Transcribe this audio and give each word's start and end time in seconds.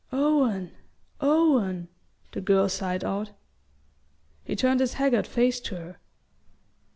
"Owen, 0.11 0.71
Owen" 1.19 1.87
the 2.31 2.41
girl 2.41 2.67
sighed 2.69 3.03
out. 3.03 3.33
He 4.43 4.55
turned 4.55 4.79
his 4.79 4.93
haggard 4.93 5.27
face 5.27 5.59
to 5.59 5.75
her. 5.75 5.99